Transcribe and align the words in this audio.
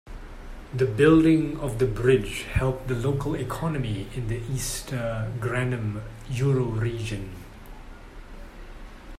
The 0.73 0.87
rebuilding 0.87 1.59
of 1.59 1.77
the 1.77 1.85
bridge 1.85 2.45
helped 2.51 2.87
the 2.87 2.95
local 2.95 3.35
economy 3.35 4.07
in 4.15 4.29
the 4.29 4.41
Ister-Granum 4.51 6.01
Euroregion. 6.27 7.27